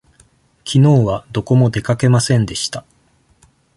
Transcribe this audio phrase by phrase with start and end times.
[0.63, 2.83] きのうはどこも出かけませんでした。